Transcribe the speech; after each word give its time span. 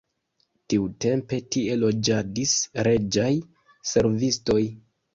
Tiutempe 0.73 1.39
tie 1.57 1.77
loĝadis 1.83 2.57
reĝaj 2.91 3.31
servistoj. 3.95 4.63